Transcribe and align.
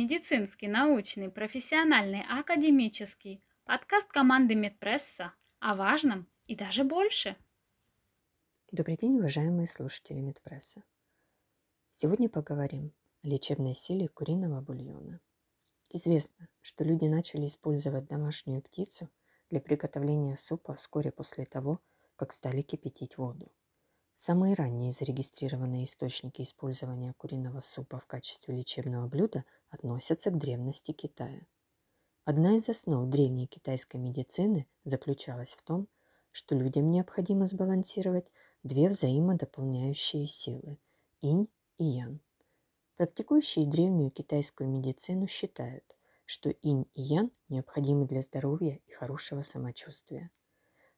Медицинский, 0.00 0.68
научный, 0.68 1.28
профессиональный, 1.28 2.22
академический. 2.30 3.42
Подкаст 3.64 4.06
команды 4.06 4.54
Медпресса 4.54 5.32
о 5.58 5.74
важном 5.74 6.28
и 6.46 6.54
даже 6.54 6.84
больше. 6.84 7.34
Добрый 8.70 8.96
день, 8.96 9.16
уважаемые 9.16 9.66
слушатели 9.66 10.20
Медпресса. 10.20 10.84
Сегодня 11.90 12.28
поговорим 12.28 12.92
о 13.24 13.26
лечебной 13.26 13.74
силе 13.74 14.06
куриного 14.06 14.60
бульона. 14.60 15.20
Известно, 15.90 16.46
что 16.60 16.84
люди 16.84 17.06
начали 17.06 17.48
использовать 17.48 18.06
домашнюю 18.06 18.62
птицу 18.62 19.10
для 19.50 19.60
приготовления 19.60 20.36
супа 20.36 20.76
вскоре 20.76 21.10
после 21.10 21.44
того, 21.44 21.80
как 22.14 22.30
стали 22.30 22.62
кипятить 22.62 23.18
воду. 23.18 23.50
Самые 24.20 24.54
ранние 24.54 24.90
зарегистрированные 24.90 25.84
источники 25.84 26.42
использования 26.42 27.14
куриного 27.16 27.60
супа 27.60 28.00
в 28.00 28.08
качестве 28.08 28.52
лечебного 28.52 29.06
блюда 29.06 29.44
относятся 29.70 30.32
к 30.32 30.38
древности 30.38 30.90
Китая. 30.90 31.46
Одна 32.24 32.56
из 32.56 32.68
основ 32.68 33.08
древней 33.08 33.46
китайской 33.46 33.98
медицины 33.98 34.66
заключалась 34.82 35.52
в 35.52 35.62
том, 35.62 35.86
что 36.32 36.56
людям 36.56 36.90
необходимо 36.90 37.46
сбалансировать 37.46 38.26
две 38.64 38.88
взаимодополняющие 38.88 40.26
силы– 40.26 40.80
инь 41.20 41.46
и 41.76 41.84
ян. 41.84 42.20
Практикующие 42.96 43.68
древнюю 43.68 44.10
китайскую 44.10 44.68
медицину 44.68 45.28
считают, 45.28 45.96
что 46.24 46.50
инь 46.50 46.90
и 46.94 47.02
ян 47.02 47.30
необходимы 47.48 48.04
для 48.04 48.22
здоровья 48.22 48.80
и 48.84 48.90
хорошего 48.90 49.42
самочувствия. 49.42 50.32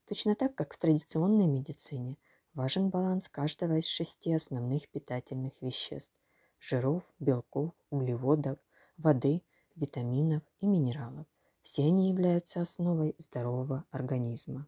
Точно 0.06 0.34
так, 0.34 0.54
как 0.54 0.72
в 0.72 0.78
традиционной 0.78 1.48
медицине– 1.48 2.16
Важен 2.54 2.90
баланс 2.90 3.28
каждого 3.28 3.78
из 3.78 3.86
шести 3.86 4.32
основных 4.32 4.88
питательных 4.88 5.62
веществ– 5.62 6.12
жиров, 6.58 7.14
белков, 7.20 7.72
углеводов, 7.90 8.58
воды, 8.98 9.42
витаминов 9.76 10.42
и 10.58 10.66
минералов. 10.66 11.28
Все 11.62 11.84
они 11.84 12.10
являются 12.10 12.60
основой 12.60 13.14
здорового 13.18 13.84
организма. 13.92 14.66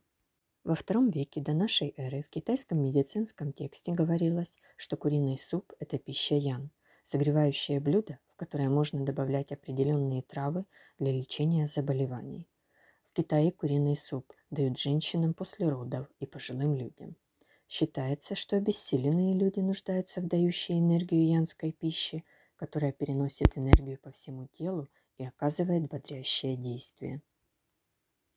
Во 0.62 0.76
втором 0.76 1.08
веке 1.08 1.40
до 1.40 1.54
нашей 1.54 1.92
эры 1.96 2.22
в 2.22 2.28
китайском 2.28 2.80
медицинском 2.80 3.52
тексте 3.52 3.90
говорилось, 3.90 4.58
что 4.76 4.96
куриный 4.96 5.36
суп– 5.36 5.72
это 5.80 5.98
пища 5.98 6.36
ян, 6.36 6.70
согревающее 7.02 7.80
блюдо, 7.80 8.20
в 8.28 8.36
которое 8.36 8.68
можно 8.68 9.04
добавлять 9.04 9.50
определенные 9.50 10.22
травы 10.22 10.66
для 11.00 11.10
лечения 11.10 11.66
заболеваний. 11.66 12.48
В 13.10 13.14
Китае 13.14 13.50
куриный 13.50 13.96
суп 13.96 14.32
дают 14.50 14.78
женщинам 14.78 15.34
после 15.34 15.68
родов 15.68 16.06
и 16.20 16.26
пожилым 16.26 16.76
людям. 16.76 17.16
Считается, 17.74 18.34
что 18.34 18.56
обессиленные 18.56 19.34
люди 19.34 19.60
нуждаются 19.60 20.20
в 20.20 20.26
дающей 20.26 20.78
энергию 20.78 21.26
янской 21.26 21.72
пищи, 21.72 22.22
которая 22.56 22.92
переносит 22.92 23.56
энергию 23.56 23.98
по 23.98 24.10
всему 24.10 24.46
телу 24.48 24.90
и 25.16 25.24
оказывает 25.24 25.88
бодрящее 25.88 26.58
действие. 26.58 27.22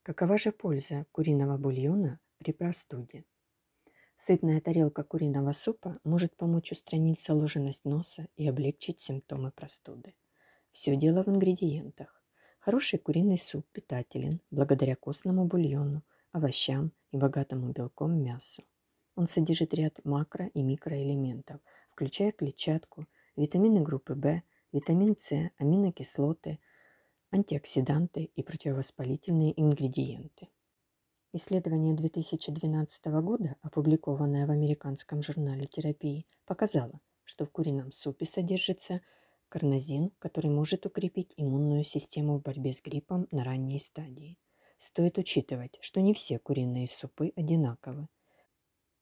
Какова 0.03 0.37
же 0.37 0.53
польза 0.53 1.05
куриного 1.11 1.57
бульона 1.57 2.21
при 2.37 2.53
простуде? 2.53 3.25
Сытная 4.15 4.61
тарелка 4.61 5.03
куриного 5.03 5.51
супа 5.51 5.99
может 6.05 6.37
помочь 6.37 6.71
устранить 6.71 7.19
заложенность 7.19 7.83
носа 7.83 8.29
и 8.37 8.47
облегчить 8.47 9.01
симптомы 9.01 9.51
простуды. 9.51 10.15
Все 10.71 10.95
дело 10.95 11.25
в 11.25 11.27
ингредиентах. 11.27 12.23
Хороший 12.59 12.99
куриный 12.99 13.37
суп 13.37 13.67
питателен 13.73 14.39
благодаря 14.49 14.95
костному 14.95 15.43
бульону, 15.43 16.05
овощам 16.31 16.93
и 17.11 17.17
богатому 17.17 17.73
белком 17.73 18.17
мясу. 18.23 18.63
Он 19.15 19.27
содержит 19.27 19.73
ряд 19.73 19.99
макро- 20.03 20.49
и 20.53 20.61
микроэлементов, 20.61 21.61
включая 21.89 22.31
клетчатку, 22.31 23.07
витамины 23.35 23.81
группы 23.81 24.13
В, 24.13 24.41
витамин 24.71 25.15
С, 25.17 25.51
аминокислоты, 25.57 26.59
антиоксиданты 27.31 28.25
и 28.35 28.43
противовоспалительные 28.43 29.59
ингредиенты. 29.59 30.49
Исследование 31.31 31.93
2012 31.93 33.05
года, 33.21 33.57
опубликованное 33.61 34.47
в 34.47 34.51
американском 34.51 35.21
журнале 35.21 35.65
терапии, 35.65 36.25
показало, 36.45 36.99
что 37.23 37.43
в 37.45 37.51
курином 37.51 37.91
супе 37.91 38.25
содержится 38.25 39.01
карнозин, 39.49 40.11
который 40.19 40.49
может 40.51 40.85
укрепить 40.85 41.33
иммунную 41.37 41.83
систему 41.83 42.37
в 42.37 42.41
борьбе 42.41 42.73
с 42.73 42.81
гриппом 42.81 43.27
на 43.31 43.43
ранней 43.43 43.79
стадии. 43.79 44.37
Стоит 44.77 45.17
учитывать, 45.17 45.77
что 45.81 46.01
не 46.01 46.13
все 46.13 46.39
куриные 46.39 46.87
супы 46.87 47.31
одинаковы. 47.35 48.07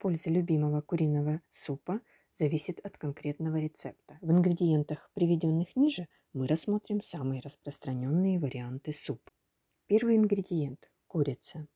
Польза 0.04 0.30
любимого 0.30 0.82
куриного 0.82 1.40
супа 1.50 2.02
зависит 2.34 2.82
от 2.86 2.98
конкретного 2.98 3.56
рецепта. 3.62 4.18
В 4.20 4.32
ингредиентах, 4.32 5.10
приведенных 5.14 5.78
ниже, 5.78 6.10
мы 6.34 6.46
рассмотрим 6.46 7.02
самые 7.02 7.40
распространенные 7.40 8.38
варианты 8.38 8.92
супа. 8.92 9.32
Первый 9.88 10.18
ингредиент– 10.18 10.92
курица. 11.08 11.70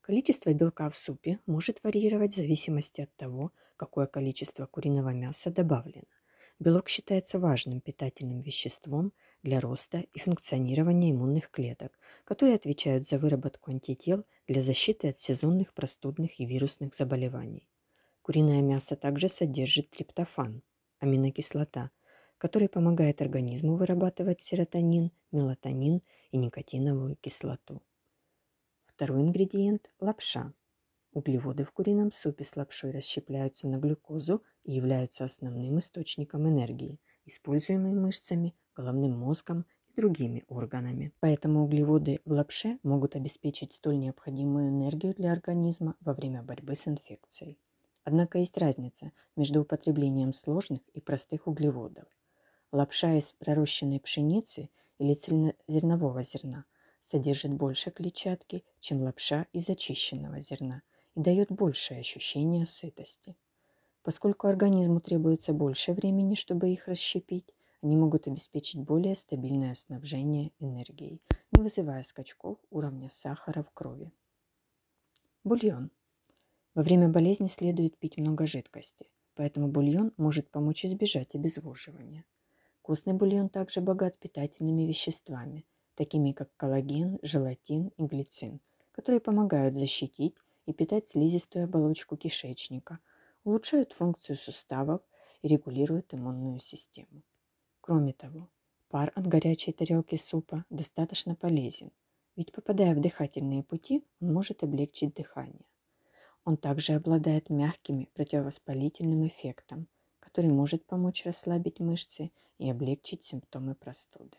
Количество 0.00 0.52
белка 0.52 0.90
в 0.90 0.96
супе 0.96 1.38
может 1.46 1.84
варьировать 1.84 2.32
в 2.32 2.36
зависимости 2.36 3.02
от 3.02 3.14
того, 3.14 3.52
какое 3.76 4.08
количество 4.08 4.66
куриного 4.66 5.10
мяса 5.10 5.52
добавлено. 5.52 6.08
Белок 6.58 6.88
считается 6.88 7.38
важным 7.38 7.80
питательным 7.80 8.40
веществом 8.40 9.12
для 9.42 9.60
роста 9.60 9.98
и 10.12 10.18
функционирования 10.18 11.10
иммунных 11.10 11.50
клеток, 11.50 11.98
которые 12.24 12.54
отвечают 12.54 13.08
за 13.08 13.18
выработку 13.18 13.70
антител 13.70 14.24
для 14.46 14.62
защиты 14.62 15.08
от 15.08 15.18
сезонных 15.18 15.74
простудных 15.74 16.38
и 16.38 16.46
вирусных 16.46 16.94
заболеваний. 16.94 17.68
Куриное 18.22 18.62
мясо 18.62 18.94
также 18.94 19.28
содержит 19.28 19.90
триптофан, 19.90 20.62
аминокислота, 21.00 21.90
который 22.38 22.68
помогает 22.68 23.20
организму 23.20 23.76
вырабатывать 23.76 24.40
серотонин, 24.40 25.10
мелатонин 25.32 26.02
и 26.30 26.36
никотиновую 26.36 27.16
кислоту. 27.16 27.82
Второй 28.84 29.22
ингредиент– 29.22 29.90
лапша. 30.00 30.52
Углеводы 31.12 31.64
в 31.64 31.72
курином 31.72 32.10
супе 32.10 32.44
с 32.44 32.56
лапшой 32.56 32.90
расщепляются 32.90 33.68
на 33.68 33.76
глюкозу 33.76 34.42
и 34.62 34.72
являются 34.72 35.24
основным 35.24 35.78
источником 35.78 36.48
энергии, 36.48 37.00
используемой 37.24 37.94
мышцами, 37.94 38.54
головным 38.74 39.18
мозгом 39.18 39.66
и 39.88 40.00
другими 40.00 40.44
органами. 40.48 41.12
Поэтому 41.20 41.64
углеводы 41.64 42.20
в 42.24 42.32
лапше 42.32 42.78
могут 42.82 43.16
обеспечить 43.16 43.72
столь 43.72 43.98
необходимую 43.98 44.68
энергию 44.68 45.14
для 45.14 45.32
организма 45.32 45.96
во 46.00 46.14
время 46.14 46.42
борьбы 46.42 46.74
с 46.74 46.88
инфекцией. 46.88 47.58
Однако 48.04 48.38
есть 48.38 48.58
разница 48.58 49.12
между 49.36 49.62
употреблением 49.62 50.32
сложных 50.32 50.80
и 50.92 51.00
простых 51.00 51.46
углеводов. 51.46 52.06
Лапша 52.72 53.14
из 53.16 53.32
пророщенной 53.32 54.00
пшеницы 54.00 54.70
или 54.98 55.14
цельнозернового 55.14 56.22
зерна 56.22 56.64
содержит 57.00 57.52
больше 57.52 57.90
клетчатки, 57.90 58.64
чем 58.80 59.02
лапша 59.02 59.46
из 59.52 59.68
очищенного 59.68 60.40
зерна– 60.40 60.82
и 61.14 61.20
дает 61.20 61.50
большее 61.50 62.00
ощущение 62.00 62.66
сытости. 62.66 63.36
Поскольку 64.02 64.48
организму 64.48 65.00
требуется 65.00 65.52
больше 65.52 65.92
времени, 65.92 66.34
чтобы 66.34 66.70
их 66.70 66.88
расщепить, 66.88 67.54
они 67.82 67.96
могут 67.96 68.26
обеспечить 68.26 68.80
более 68.80 69.14
стабильное 69.14 69.74
снабжение 69.74 70.52
энергией, 70.58 71.20
не 71.52 71.62
вызывая 71.62 72.02
скачков 72.02 72.58
уровня 72.70 73.08
сахара 73.10 73.62
в 73.62 73.70
крови. 73.70 74.12
Бульон. 75.44 75.90
Во 76.74 76.82
время 76.82 77.08
болезни 77.08 77.46
следует 77.46 77.98
пить 77.98 78.16
много 78.16 78.46
жидкости, 78.46 79.10
поэтому 79.34 79.68
бульон 79.68 80.12
может 80.16 80.50
помочь 80.50 80.84
избежать 80.84 81.34
обезвоживания. 81.34 82.24
Костный 82.82 83.12
бульон 83.12 83.48
также 83.48 83.80
богат 83.80 84.18
питательными 84.18 84.82
веществами, 84.82 85.64
такими 85.94 86.32
как 86.32 86.56
коллаген, 86.56 87.18
желатин 87.22 87.88
и 87.96 88.04
глицин, 88.04 88.60
которые 88.92 89.20
помогают 89.20 89.76
защитить 89.76 90.34
и 90.66 90.72
питать 90.72 91.08
слизистую 91.08 91.64
оболочку 91.64 92.16
кишечника, 92.16 92.98
улучшают 93.44 93.92
функцию 93.92 94.36
суставов 94.36 95.02
и 95.42 95.48
регулируют 95.48 96.14
иммунную 96.14 96.58
систему. 96.58 97.22
Кроме 97.80 98.12
того, 98.12 98.48
пар 98.88 99.12
от 99.14 99.26
горячей 99.26 99.72
тарелки 99.72 100.16
супа 100.16 100.64
достаточно 100.70 101.34
полезен, 101.34 101.90
ведь 102.36 102.52
попадая 102.52 102.94
в 102.94 103.00
дыхательные 103.00 103.62
пути, 103.62 104.04
он 104.20 104.32
может 104.32 104.62
облегчить 104.62 105.14
дыхание. 105.14 105.66
Он 106.44 106.56
также 106.56 106.94
обладает 106.94 107.50
мягкими 107.50 108.08
противовоспалительным 108.14 109.26
эффектом, 109.26 109.88
который 110.20 110.50
может 110.50 110.86
помочь 110.86 111.24
расслабить 111.24 111.80
мышцы 111.80 112.32
и 112.58 112.70
облегчить 112.70 113.24
симптомы 113.24 113.74
простуды. 113.74 114.38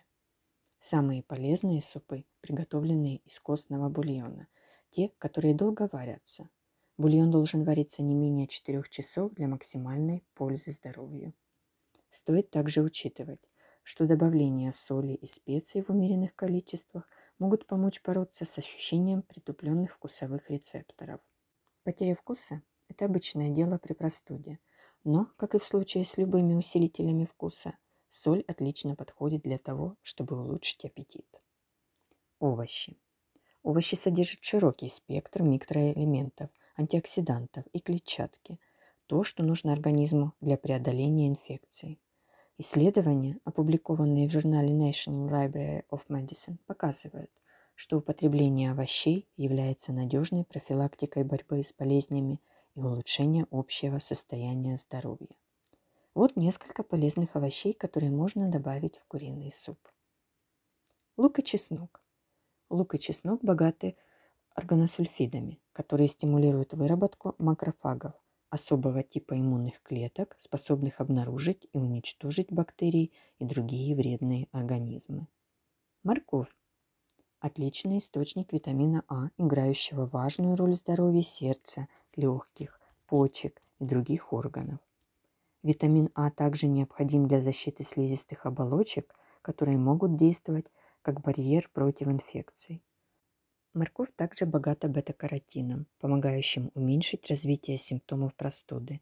Самые 0.79 1.23
полезные 1.23 1.79
супы, 1.79 2.25
приготовленные 2.41 3.17
из 3.17 3.39
костного 3.39 3.89
бульона– 3.89 4.47
те, 4.94 5.09
которые 5.17 5.55
долго 5.55 5.89
варятся. 5.91 6.50
Бульон 6.97 7.31
должен 7.31 7.63
вариться 7.63 8.03
не 8.03 8.13
менее 8.13 8.47
4 8.47 8.83
часов 8.89 9.33
для 9.33 9.47
максимальной 9.47 10.23
пользы 10.35 10.71
здоровью. 10.71 11.33
Стоит 12.09 12.51
также 12.51 12.81
учитывать, 12.81 13.41
что 13.81 14.05
добавление 14.05 14.71
соли 14.71 15.13
и 15.13 15.25
специй 15.25 15.81
в 15.81 15.89
умеренных 15.89 16.35
количествах 16.35 17.07
могут 17.39 17.65
помочь 17.65 18.01
бороться 18.03 18.45
с 18.45 18.57
ощущением 18.57 19.23
притупленных 19.23 19.93
вкусовых 19.93 20.49
рецепторов. 20.49 21.21
Потеря 21.83 22.15
вкуса– 22.15 22.61
это 22.87 23.05
обычное 23.05 23.49
дело 23.49 23.77
при 23.79 23.93
простуде, 23.93 24.59
но, 25.03 25.27
как 25.37 25.55
и 25.55 25.59
в 25.59 25.65
случае 25.65 26.05
с 26.05 26.17
любыми 26.17 26.53
усилителями 26.53 27.25
вкуса, 27.25 27.75
соль 28.07 28.43
отлично 28.47 28.95
подходит 28.95 29.41
для 29.41 29.57
того, 29.57 29.97
чтобы 30.01 30.39
улучшить 30.39 30.85
аппетит. 30.85 31.27
Овощи. 32.39 32.97
Овощи 33.63 33.95
содержат 33.95 34.43
широкий 34.43 34.89
спектр 34.89 35.41
микроэлементов, 35.41 36.51
антиоксидантов 36.75 37.65
и 37.73 37.79
клетчатки, 37.79 38.59
то, 39.07 39.23
что 39.23 39.43
нужно 39.43 39.73
организму 39.73 40.33
для 40.41 40.57
преодоления 40.57 41.27
инфекций. 41.27 41.99
Исследования, 42.57 43.39
опубликованные 43.45 44.27
в 44.27 44.31
журнале 44.31 44.69
National 44.69 45.29
Library 45.29 45.83
of 45.89 46.01
Medicine, 46.07 46.57
показывают, 46.65 47.31
что 47.75 47.97
употребление 47.97 48.71
овощей 48.71 49.27
является 49.35 49.91
надежной 49.91 50.45
профилактикой 50.45 51.23
борьбы 51.23 51.63
с 51.63 51.73
болезнями 51.73 52.39
и 52.75 52.81
улучшения 52.81 53.47
общего 53.51 53.99
состояния 53.99 54.77
здоровья. 54.77 55.35
Вот 56.13 56.35
несколько 56.35 56.83
полезных 56.83 57.35
овощей, 57.35 57.73
которые 57.73 58.11
можно 58.11 58.49
добавить 58.49 58.97
в 58.97 59.05
куриный 59.05 59.49
суп. 59.49 59.79
Лук 61.17 61.39
и 61.39 61.43
чеснок. 61.43 62.01
Лук 62.69 62.93
и 62.95 62.99
чеснок 62.99 63.43
богаты 63.43 63.95
органосульфидами, 64.53 65.59
которые 65.73 66.07
стимулируют 66.07 66.73
выработку 66.73 67.35
макрофагов, 67.39 68.13
особого 68.49 69.03
типа 69.03 69.39
иммунных 69.39 69.81
клеток, 69.81 70.35
способных 70.37 71.01
обнаружить 71.01 71.67
и 71.73 71.77
уничтожить 71.77 72.51
бактерии 72.51 73.11
и 73.39 73.45
другие 73.45 73.95
вредные 73.95 74.47
организмы. 74.51 75.27
Морковь– 76.03 76.55
отличный 77.39 77.97
источник 77.97 78.53
витамина 78.53 79.03
А, 79.07 79.29
играющего 79.37 80.05
важную 80.05 80.55
роль 80.55 80.71
в 80.71 80.75
здоровье 80.75 81.23
сердца, 81.23 81.87
легких, 82.15 82.79
почек 83.07 83.61
и 83.79 83.85
других 83.85 84.31
органов. 84.31 84.79
Витамин 85.63 86.09
А 86.13 86.29
также 86.29 86.67
необходим 86.67 87.27
для 87.27 87.39
защиты 87.39 87.83
слизистых 87.83 88.45
оболочек, 88.45 89.15
которые 89.41 89.77
могут 89.77 90.15
действовать 90.17 90.71
как 91.01 91.21
барьер 91.21 91.69
против 91.73 92.07
инфекций. 92.07 92.83
Морковь 93.73 94.11
также 94.15 94.45
богата 94.45 94.87
бета-каротином, 94.87 95.87
помогающим 95.99 96.69
уменьшить 96.75 97.27
развитие 97.27 97.79
симптомов 97.79 98.35
простуды, 98.35 99.01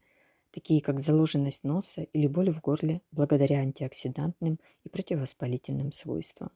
такие 0.50 0.80
как 0.80 0.98
заложенность 0.98 1.62
носа 1.62 2.02
или 2.02 2.26
боль 2.26 2.50
в 2.50 2.62
горле 2.62 3.02
благодаря 3.10 3.58
антиоксидантным 3.60 4.58
и 4.84 4.88
противовоспалительным 4.88 5.92
свойствам. 5.92 6.50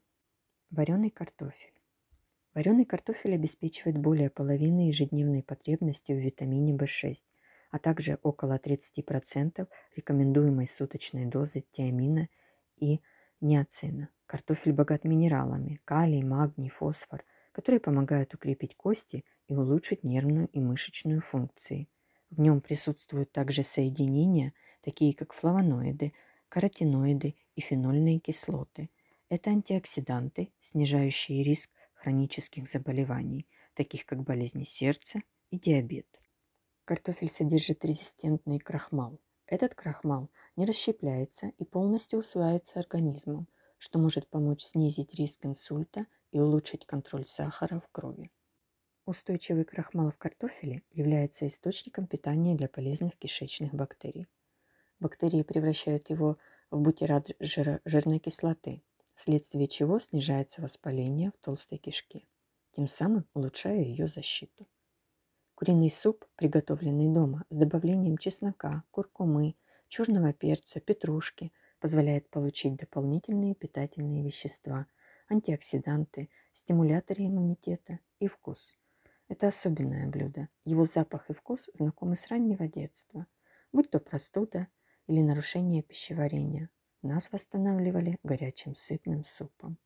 Вареный 0.70 1.10
картофель. 1.10 1.74
Вареный 2.54 2.86
картофель 2.86 3.34
обеспечивает 3.34 3.98
более 3.98 4.30
половины 4.30 4.88
ежедневной 4.88 5.42
потребности 5.42 6.12
в 6.12 6.16
витамине 6.16 6.74
В6, 6.74 7.16
а 7.70 7.78
также 7.78 8.18
около 8.22 8.58
30% 8.58 9.68
рекомендуемой 9.94 10.66
суточной 10.66 11.26
дозы 11.26 11.66
тиамина 11.70 12.28
и 12.78 13.02
ниацина. 13.42 14.08
Картофель 14.24 14.72
богат 14.72 15.04
минералами– 15.04 15.80
калий, 15.84 16.22
магний, 16.22 16.70
фосфор– 16.70 17.22
которые 17.56 17.80
помогают 17.80 18.34
укрепить 18.34 18.76
кости 18.76 19.24
и 19.48 19.54
улучшить 19.56 20.04
нервную 20.04 20.46
и 20.48 20.60
мышечную 20.60 21.22
функции. 21.22 21.88
В 22.28 22.38
нем 22.38 22.60
присутствуют 22.60 23.32
также 23.32 23.62
соединения, 23.62 24.52
такие 24.82 25.14
как 25.14 25.32
флавоноиды, 25.32 26.12
каротиноиды 26.50 27.34
и 27.54 27.60
фенольные 27.62 28.18
кислоты. 28.18 28.90
Это 29.30 29.48
антиоксиданты, 29.48 30.52
снижающие 30.60 31.42
риск 31.42 31.70
хронических 31.94 32.68
заболеваний, 32.68 33.48
таких 33.72 34.04
как 34.04 34.22
болезни 34.22 34.64
сердца 34.64 35.20
и 35.48 35.58
диабет. 35.58 36.20
Картофель 36.84 37.30
содержит 37.30 37.86
резистентный 37.86 38.58
крахмал. 38.58 39.18
Этот 39.46 39.74
крахмал 39.74 40.30
не 40.56 40.66
расщепляется 40.66 41.52
и 41.56 41.64
полностью 41.64 42.18
усваивается 42.18 42.80
организмом, 42.80 43.48
что 43.78 43.98
может 43.98 44.28
помочь 44.28 44.60
снизить 44.60 45.14
риск 45.14 45.46
инсульта 45.46 46.06
и 46.36 46.38
улучшить 46.38 46.84
контроль 46.84 47.24
сахара 47.24 47.80
в 47.80 47.88
крови. 47.88 48.30
Устойчивый 49.06 49.64
крахмал 49.64 50.10
в 50.10 50.18
картофеле 50.18 50.82
является 50.90 51.46
источником 51.46 52.06
питания 52.06 52.54
для 52.54 52.68
полезных 52.68 53.16
кишечных 53.16 53.72
бактерий. 53.72 54.28
Бактерии 55.00 55.42
превращают 55.42 56.10
его 56.10 56.36
в 56.70 56.82
бутерат 56.82 57.30
жира, 57.40 57.80
жирной 57.86 58.18
кислоты, 58.18 58.82
вследствие 59.14 59.66
чего 59.66 59.98
снижается 59.98 60.60
воспаление 60.60 61.30
в 61.30 61.38
толстой 61.38 61.78
кишке, 61.78 62.26
тем 62.72 62.86
самым 62.86 63.26
улучшая 63.32 63.78
ее 63.78 64.06
защиту. 64.06 64.68
Куриный 65.54 65.90
суп, 65.90 66.26
приготовленный 66.36 67.08
дома 67.08 67.46
с 67.48 67.56
добавлением 67.56 68.18
чеснока, 68.18 68.84
куркумы, 68.90 69.54
черного 69.88 70.34
перца, 70.34 70.80
петрушки, 70.80 71.50
позволяет 71.80 72.28
получить 72.28 72.76
дополнительные 72.76 73.54
питательные 73.54 74.22
вещества– 74.22 74.86
антиоксиданты, 75.28 76.28
стимуляторы 76.52 77.26
иммунитета 77.26 78.00
и 78.18 78.28
вкус. 78.28 78.76
Это 79.28 79.48
особенное 79.48 80.08
блюдо. 80.08 80.48
Его 80.64 80.84
запах 80.84 81.30
и 81.30 81.32
вкус 81.32 81.68
знакомы 81.74 82.14
с 82.16 82.28
раннего 82.28 82.68
детства. 82.68 83.26
Будь 83.72 83.90
то 83.90 83.98
простуда 83.98 84.68
или 85.06 85.20
нарушение 85.20 85.82
пищеварения, 85.82 86.70
нас 87.02 87.32
восстанавливали 87.32 88.18
горячим 88.22 88.74
сытным 88.74 89.24
супом. 89.24 89.78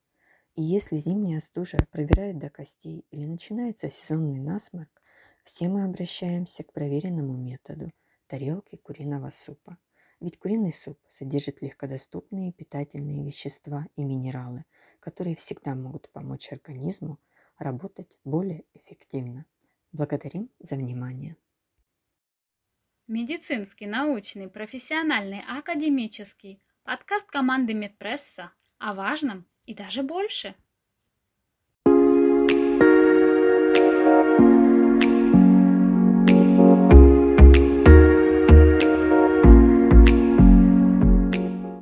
И 0.55 0.61
если 0.61 0.97
зимняя 0.97 1.39
стужа 1.39 1.77
пробирает 1.91 2.37
до 2.37 2.49
костей 2.49 3.05
или 3.09 3.25
начинается 3.25 3.89
сезонный 3.89 4.39
насморк, 4.39 5.01
все 5.43 5.69
мы 5.69 5.83
обращаемся 5.83 6.63
к 6.63 6.73
проверенному 6.73 7.37
методу– 7.37 7.89
тарелки 8.27 8.75
куриного 8.77 9.31
супа. 9.31 9.77
Ведь 10.19 10.37
куриный 10.37 10.71
суп 10.71 10.99
содержит 11.07 11.61
легкодоступные 11.61 12.53
питательные 12.53 13.25
вещества 13.25 13.87
и 13.95 14.03
минералы, 14.03 14.65
которые 15.01 15.35
всегда 15.35 15.75
могут 15.75 16.09
помочь 16.11 16.53
организму 16.53 17.19
работать 17.57 18.17
более 18.23 18.63
эффективно. 18.73 19.45
Благодарим 19.91 20.49
за 20.59 20.75
внимание. 20.75 21.35
Медицинский, 23.07 23.87
научный, 23.87 24.47
профессиональный, 24.47 25.43
академический 25.45 26.63
подкаст 26.83 27.25
команды 27.29 27.73
Медпресса 27.73 28.53
о 28.77 28.93
важном 28.93 29.45
и 29.65 29.73
даже 29.73 30.03
больше– 30.03 30.55